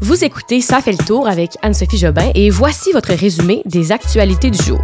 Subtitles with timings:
[0.00, 4.48] Vous écoutez Ça fait le tour avec Anne-Sophie Jobin et voici votre résumé des actualités
[4.48, 4.78] du jour.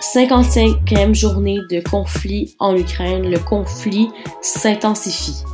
[0.00, 3.30] 55e journée de conflit en Ukraine.
[3.30, 4.08] Le conflit
[4.42, 5.44] s'intensifie.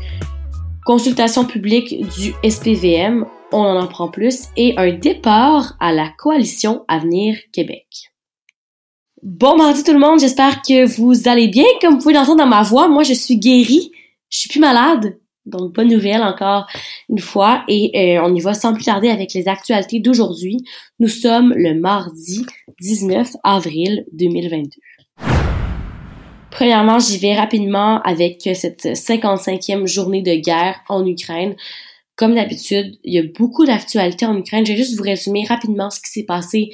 [0.87, 7.37] Consultation publique du SPVM, on en apprend plus, et un départ à la coalition Avenir
[7.53, 8.11] Québec.
[9.22, 11.67] Bon mardi tout le monde, j'espère que vous allez bien.
[11.83, 13.93] Comme vous pouvez l'entendre dans ma voix, moi je suis guérie,
[14.31, 15.20] je suis plus malade.
[15.47, 16.66] Donc, bonne nouvelle encore
[17.09, 17.65] une fois.
[17.69, 20.59] Et euh, on y va sans plus tarder avec les actualités d'aujourd'hui.
[20.98, 22.45] Nous sommes le mardi
[22.80, 24.70] 19 avril 2022.
[26.50, 31.55] Premièrement, j'y vais rapidement avec cette 55e journée de guerre en Ukraine.
[32.16, 34.66] Comme d'habitude, il y a beaucoup d'actualités en Ukraine.
[34.66, 36.70] Je vais juste vous résumer rapidement ce qui s'est passé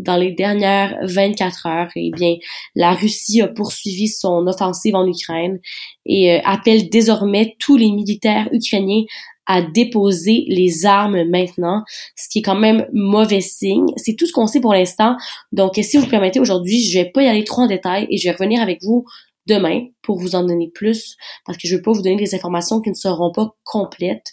[0.00, 2.36] dans les dernières 24 heures, eh bien,
[2.74, 5.58] la Russie a poursuivi son offensive en Ukraine
[6.06, 9.04] et euh, appelle désormais tous les militaires ukrainiens
[9.46, 11.82] à déposer les armes maintenant,
[12.16, 13.86] ce qui est quand même mauvais signe.
[13.96, 15.16] C'est tout ce qu'on sait pour l'instant.
[15.50, 18.28] Donc, si vous permettez, aujourd'hui, je vais pas y aller trop en détail et je
[18.28, 19.06] vais revenir avec vous
[19.50, 22.80] demain pour vous en donner plus parce que je veux pas vous donner des informations
[22.80, 24.28] qui ne seront pas complètes.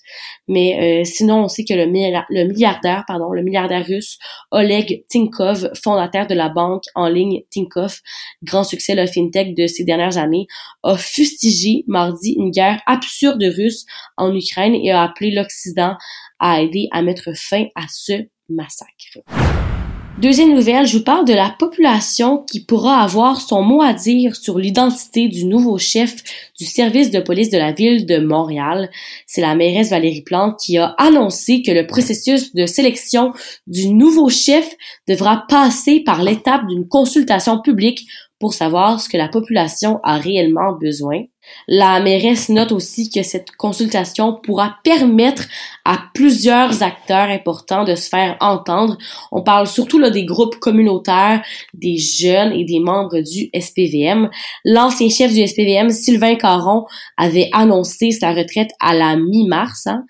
[0.48, 4.18] Mais euh, sinon, on sait que le, milliardaire, pardon, le milliardaire russe
[4.52, 8.02] Oleg Tinkov, fondateur de la banque en ligne Tinkoff,
[8.44, 10.48] grand succès le fintech de ces dernières années,
[10.84, 13.86] a fustigé mardi une guerre absurde russe
[14.18, 15.98] en Ukraine et a appelé l'Occident
[16.40, 18.14] à aider à mettre fin à ce
[18.50, 19.47] massacre.
[20.20, 24.36] Deuxième nouvelle, je vous parle de la population qui pourra avoir son mot à dire
[24.36, 26.24] sur l'identité du nouveau chef
[26.58, 28.90] du service de police de la ville de Montréal.
[29.28, 33.32] C'est la mairesse Valérie Plante qui a annoncé que le processus de sélection
[33.68, 34.68] du nouveau chef
[35.08, 38.08] devra passer par l'étape d'une consultation publique
[38.40, 41.24] pour savoir ce que la population a réellement besoin.
[41.68, 45.48] La mairesse note aussi que cette consultation pourra permettre
[45.86, 48.98] à plusieurs acteurs importants de se faire entendre.
[49.32, 54.30] On parle surtout là, des groupes communautaires, des jeunes et des membres du SPVM.
[54.66, 56.86] L'ancien chef du SPVM, Sylvain Caron,
[57.16, 60.04] avait annoncé sa retraite à la mi-mars hein,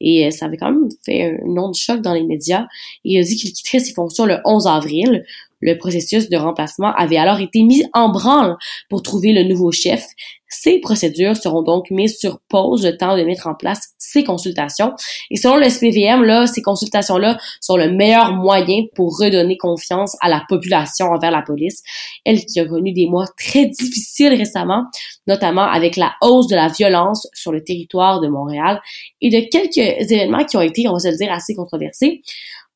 [0.00, 2.66] et ça avait quand même fait un nom de choc dans les médias.
[3.04, 5.24] Il a dit qu'il quitterait ses fonctions le 11 avril.
[5.64, 8.56] Le processus de remplacement avait alors été mis en branle
[8.90, 10.04] pour trouver le nouveau chef.
[10.46, 14.92] Ces procédures seront donc mises sur pause le temps de mettre en place ces consultations.
[15.30, 20.28] Et selon le SPVM, là, ces consultations-là sont le meilleur moyen pour redonner confiance à
[20.28, 21.82] la population envers la police.
[22.26, 24.84] Elle qui a connu des mois très difficiles récemment,
[25.26, 28.82] notamment avec la hausse de la violence sur le territoire de Montréal
[29.22, 32.20] et de quelques événements qui ont été, on va se le dire, assez controversés.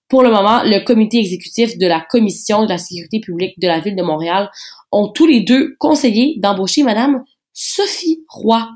[0.08, 3.78] Pour le moment, le comité exécutif de la Commission de la sécurité publique de la
[3.78, 4.50] Ville de Montréal
[4.90, 8.66] ont tous les deux conseillé d'embaucher Madame Sophie Roy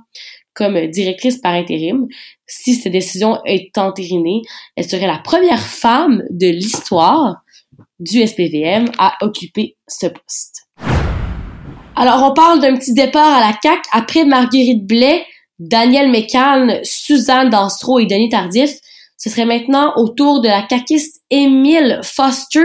[0.53, 2.06] comme directrice par intérim.
[2.47, 4.43] Si cette décision est entérinée,
[4.76, 7.37] elle serait la première femme de l'histoire
[7.99, 10.66] du SPVM à occuper ce poste.
[11.97, 15.25] Alors, on parle d'un petit départ à la CAC après Marguerite Blais,
[15.59, 18.72] Daniel Mécan, Suzanne Danstro et Denis Tardif
[19.22, 22.64] ce serait maintenant au tour de la caquiste Émile Foster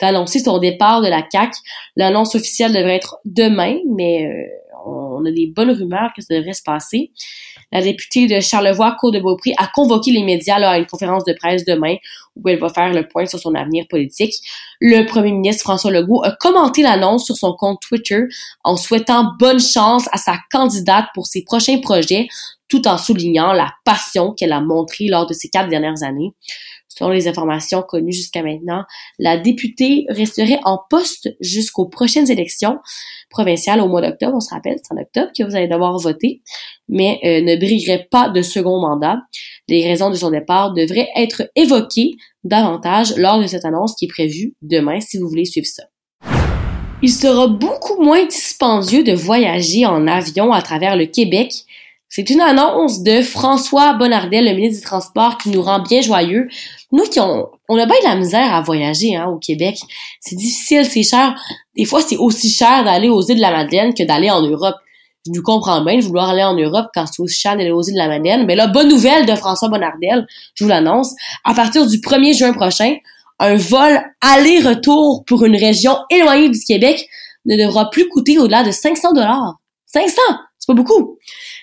[0.00, 1.52] d'annoncer son départ de la CAC.
[1.94, 4.46] L'annonce officielle devrait être demain, mais euh,
[4.86, 7.12] on a des bonnes rumeurs que ça devrait se passer.
[7.70, 11.34] La députée de Charlevoix, Côte de Beaupré, a convoqué les médias à une conférence de
[11.34, 11.96] presse demain
[12.34, 14.32] où elle va faire le point sur son avenir politique.
[14.80, 18.22] Le premier ministre François Legault a commenté l'annonce sur son compte Twitter
[18.64, 22.26] en souhaitant bonne chance à sa candidate pour ses prochains projets,
[22.70, 26.30] tout en soulignant la passion qu'elle a montrée lors de ces quatre dernières années.
[26.88, 28.84] Selon les informations connues jusqu'à maintenant,
[29.18, 32.78] la députée resterait en poste jusqu'aux prochaines élections
[33.30, 34.34] provinciales au mois d'octobre.
[34.36, 36.42] On se rappelle, c'est en octobre que vous allez devoir voter,
[36.88, 39.18] mais euh, ne brillerait pas de second mandat.
[39.68, 44.08] Les raisons de son départ devraient être évoquées davantage lors de cette annonce qui est
[44.08, 45.84] prévue demain si vous voulez suivre ça.
[47.02, 51.64] Il sera beaucoup moins dispendieux de voyager en avion à travers le Québec
[52.10, 56.48] c'est une annonce de François Bonnardel, le ministre du Transport, qui nous rend bien joyeux.
[56.90, 59.78] Nous qui on, on a bien de la misère à voyager hein, au Québec.
[60.20, 61.40] C'est difficile, c'est cher.
[61.76, 64.74] Des fois, c'est aussi cher d'aller aux îles de la Madeleine que d'aller en Europe.
[65.24, 67.82] Je nous comprends bien de vouloir aller en Europe quand c'est aussi cher d'aller aux
[67.82, 68.44] îles de la Madeleine.
[68.44, 71.14] Mais là, bonne nouvelle de François Bonnardel, je vous l'annonce.
[71.44, 72.96] À partir du 1er juin prochain,
[73.38, 77.08] un vol aller-retour pour une région éloignée du Québec
[77.46, 79.60] ne devra plus coûter au-delà de 500 dollars.
[79.86, 80.20] 500!
[80.58, 81.18] C'est pas beaucoup.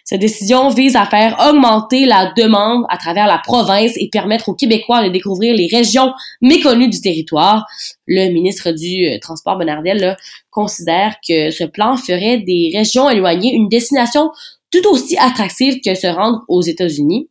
[0.09, 4.53] Cette décision vise à faire augmenter la demande à travers la province et permettre aux
[4.53, 7.65] Québécois de découvrir les régions méconnues du territoire.
[8.05, 10.15] Le ministre du euh, Transport Bonnardel
[10.49, 14.31] considère que ce plan ferait des régions éloignées une destination
[14.71, 17.27] tout aussi attractive que se rendre aux États-Unis.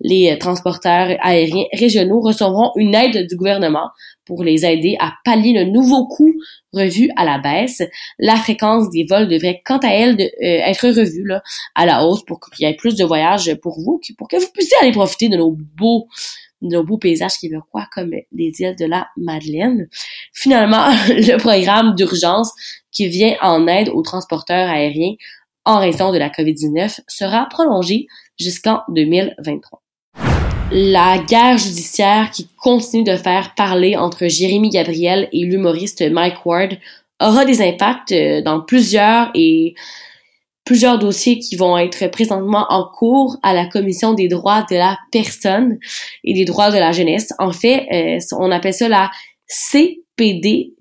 [0.00, 3.90] Les transporteurs aériens régionaux recevront une aide du gouvernement
[4.24, 6.34] pour les aider à pallier le nouveau coût
[6.72, 7.82] revu à la baisse.
[8.18, 11.32] La fréquence des vols devrait, quant à elle, euh, être revue
[11.74, 14.50] à la hausse pour qu'il y ait plus de voyages pour vous, pour que vous
[14.52, 16.06] puissiez aller profiter de nos beaux
[16.60, 19.86] de nos beaux paysages québécois comme les îles de la Madeleine.
[20.32, 22.52] Finalement, le programme d'urgence
[22.90, 25.14] qui vient en aide aux transporteurs aériens
[25.64, 28.06] en raison de la COVID-19 sera prolongé
[28.38, 29.82] jusqu'en 2023
[30.70, 36.76] la guerre judiciaire qui continue de faire parler entre Jérémy Gabriel et l'humoriste Mike Ward
[37.20, 39.74] aura des impacts euh, dans plusieurs et
[40.64, 44.98] plusieurs dossiers qui vont être présentement en cours à la Commission des droits de la
[45.10, 45.78] personne
[46.24, 47.32] et des droits de la jeunesse.
[47.38, 49.10] En fait, euh, on appelle ça la
[49.46, 50.74] CPDDJ.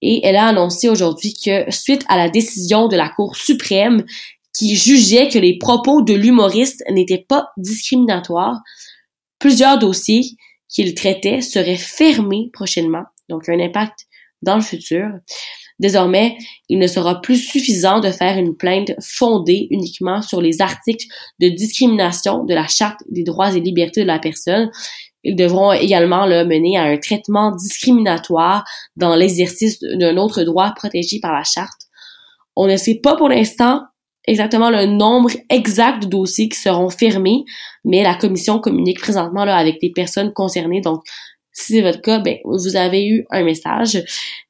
[0.00, 4.04] Et elle a annoncé aujourd'hui que suite à la décision de la Cour suprême
[4.58, 8.58] qui jugeait que les propos de l'humoriste n'étaient pas discriminatoires,
[9.38, 10.24] plusieurs dossiers
[10.68, 14.06] qu'il traitait seraient fermés prochainement, donc un impact
[14.42, 15.06] dans le futur.
[15.78, 16.36] Désormais,
[16.68, 21.06] il ne sera plus suffisant de faire une plainte fondée uniquement sur les articles
[21.38, 24.72] de discrimination de la Charte des droits et libertés de la personne.
[25.22, 28.64] Ils devront également le mener à un traitement discriminatoire
[28.96, 31.82] dans l'exercice d'un autre droit protégé par la Charte.
[32.56, 33.82] On ne sait pas pour l'instant
[34.28, 37.44] exactement le nombre exact de dossiers qui seront fermés,
[37.84, 40.80] mais la commission communique présentement là, avec les personnes concernées.
[40.80, 41.02] Donc,
[41.52, 44.00] si c'est votre cas, ben, vous avez eu un message.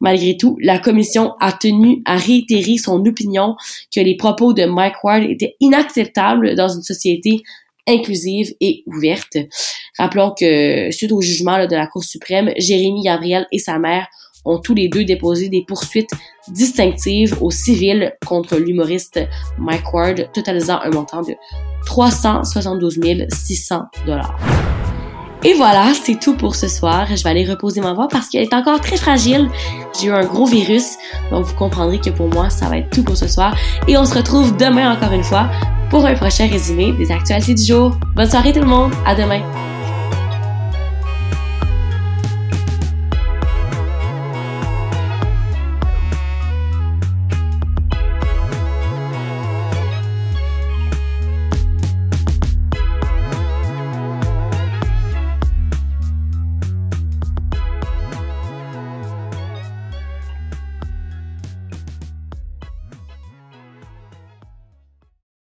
[0.01, 3.57] Malgré tout, la commission a tenu à réitérer son opinion
[3.95, 7.43] que les propos de Mike Ward étaient inacceptables dans une société
[7.87, 9.39] inclusive et ouverte.
[9.97, 14.07] Rappelons que, suite au jugement de la Cour suprême, Jérémy Gabriel et sa mère
[14.49, 16.11] ont tous les deux déposé des poursuites
[16.49, 19.21] distinctives au civil contre l'humoriste
[19.59, 21.35] Mike Ward, totalisant un montant de
[21.87, 22.99] 372
[23.29, 24.39] 600 dollars.
[25.45, 27.06] Et voilà, c'est tout pour ce soir.
[27.15, 29.49] Je vais aller reposer ma voix parce qu'elle est encore très fragile.
[29.99, 30.97] J'ai eu un gros virus,
[31.31, 33.56] donc vous comprendrez que pour moi, ça va être tout pour ce soir.
[33.87, 35.49] Et on se retrouve demain encore une fois
[35.91, 37.97] pour un prochain résumé des actualités du jour.
[38.17, 39.68] Bonne soirée tout le monde, à demain.